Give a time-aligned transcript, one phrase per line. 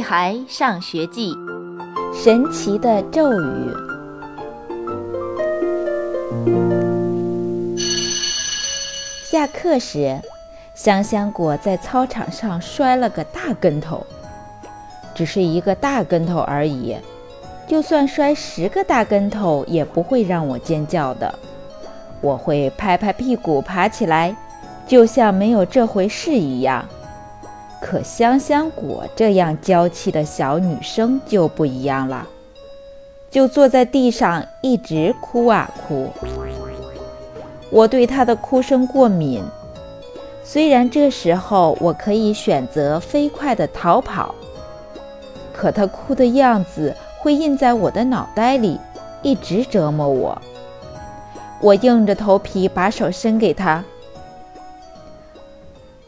[0.00, 1.34] 孩上学记》
[2.12, 3.72] 神奇的咒语。
[9.24, 10.20] 下课时，
[10.74, 14.04] 香香果在操场上摔了个大跟头，
[15.14, 16.96] 只是一个大跟头而已。
[17.68, 21.32] 就算摔十个大跟头，也不会让我尖叫的。
[22.20, 24.34] 我会拍拍屁股爬起来，
[24.86, 26.84] 就像没有这回事一样。
[27.80, 32.26] 可香香果这样娇气的小女生就不一样了，
[33.30, 36.10] 就坐在地上一直哭啊哭。
[37.70, 39.42] 我对她的哭声过敏，
[40.44, 44.34] 虽然这时候我可以选择飞快地逃跑，
[45.52, 48.78] 可她哭的样子会印在我的脑袋里，
[49.22, 50.40] 一直折磨我。
[51.60, 53.84] 我硬着头皮把手伸给她，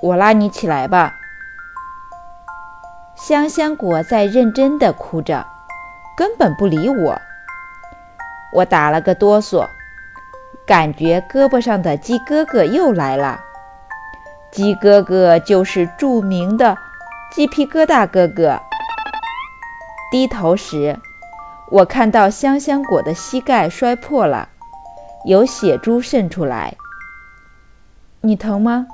[0.00, 1.17] 我拉你起来吧。
[3.28, 5.46] 香香果在认真地哭着，
[6.16, 7.20] 根本不理我。
[8.54, 9.68] 我打了个哆嗦，
[10.66, 13.38] 感觉胳膊上的鸡哥哥又来了。
[14.50, 16.78] 鸡哥哥就是著名的
[17.30, 18.58] 鸡皮疙瘩哥哥。
[20.10, 20.98] 低头时，
[21.70, 24.48] 我看到香香果的膝盖摔破了，
[25.26, 26.74] 有血珠渗出来。
[28.22, 28.86] 你疼吗？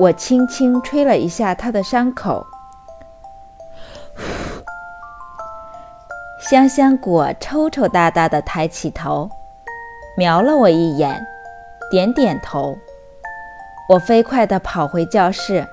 [0.00, 2.44] 我轻轻吹了一下他的伤口。
[6.48, 9.28] 香香果抽抽搭搭地抬起头，
[10.16, 11.22] 瞄了我一眼，
[11.90, 12.74] 点点头。
[13.86, 15.68] 我飞快地跑回教室，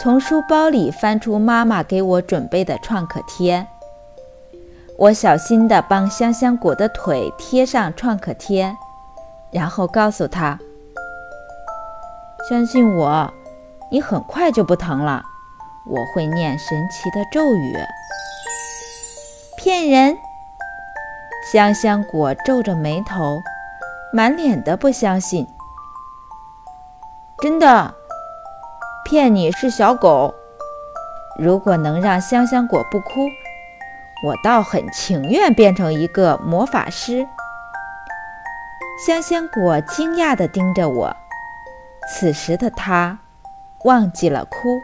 [0.00, 3.66] 从书包里翻出妈妈给我准备的创可贴。
[4.96, 8.74] 我小心地帮香香果的腿贴上创可贴，
[9.50, 10.58] 然后告诉她
[12.48, 13.30] ：“相信我，
[13.90, 15.22] 你很快就不疼了。
[15.86, 17.76] 我会念神奇的咒语。”
[19.62, 20.18] 骗人！
[21.52, 23.40] 香香果皱着眉头，
[24.12, 25.46] 满脸的不相信。
[27.40, 27.94] 真的，
[29.04, 30.34] 骗你是小狗。
[31.38, 33.20] 如果能让香香果不哭，
[34.26, 37.24] 我倒很情愿变成一个魔法师。
[39.06, 41.16] 香香果惊讶地盯着我，
[42.10, 43.16] 此时的他
[43.84, 44.80] 忘记了哭。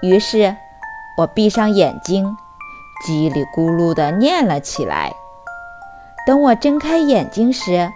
[0.00, 0.54] 于是，
[1.18, 2.36] 我闭上眼睛。
[3.06, 5.12] 叽里咕噜地念了起来。
[6.26, 7.90] 等我睁开眼睛时，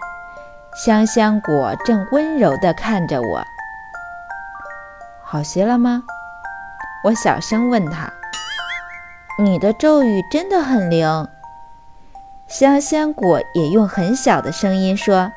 [0.83, 3.43] 香香果正温柔地看着我。
[5.23, 6.03] 好些了吗？
[7.03, 8.11] 我小声问他。
[9.39, 11.27] 你的咒语真的很灵。
[12.47, 15.31] 香香果也用很小的声音说：“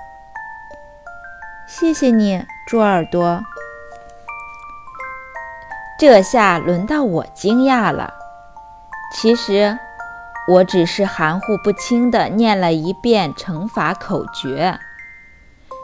[1.69, 3.43] 谢谢你，猪耳朵。”
[5.99, 8.15] 这下轮到我惊讶了。
[9.13, 9.79] 其实，
[10.49, 14.79] 我只是含糊不清的念了一遍乘法口诀。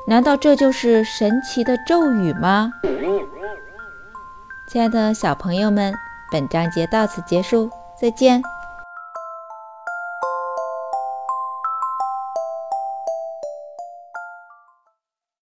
[0.09, 2.72] 难道这就是神奇的咒语吗？
[4.69, 5.92] 亲爱的小朋友们，
[6.31, 7.69] 本章节到此结束，
[8.00, 8.42] 再见。